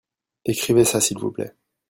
Écrivez-ça 0.45 0.99
s'il 0.99 1.19
vous 1.19 1.29
plait. 1.31 1.53